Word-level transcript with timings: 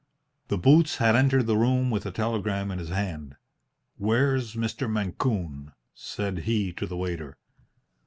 The 0.47 0.57
boots 0.57 0.97
had 0.97 1.15
entered 1.15 1.45
the 1.45 1.55
room 1.55 1.91
with 1.91 2.07
a 2.07 2.11
telegram 2.11 2.71
in 2.71 2.79
his 2.79 2.89
hand. 2.89 3.35
"Where's 3.97 4.55
Mr. 4.55 4.89
Mancune?" 4.89 5.73
said 5.93 6.39
he 6.39 6.73
to 6.73 6.87
the 6.87 6.97
waiter. 6.97 7.37